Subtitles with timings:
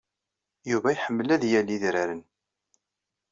[0.69, 2.21] Yuba iḥemmel ad yaley idraren.